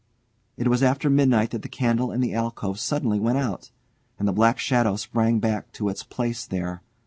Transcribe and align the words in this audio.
It 0.57 0.67
was 0.67 0.81
after 0.81 1.11
midnight 1.11 1.51
that 1.51 1.61
the 1.61 1.69
candle 1.69 2.11
in 2.11 2.21
the 2.21 2.33
alcove 2.33 2.79
suddenly 2.79 3.19
went 3.19 3.37
out, 3.37 3.69
and 4.17 4.27
the 4.27 4.33
black 4.33 4.57
shadow 4.57 4.95
sprang 4.95 5.37
back 5.39 5.71
to 5.73 5.89
its 5.89 6.01
place 6.01 6.43
there. 6.47 6.81